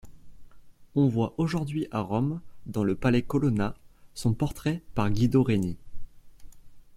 [0.95, 3.75] On voit aujourd'hui à Rome, dans le palais Colonna,
[4.15, 5.77] son portrait par Guido Reni.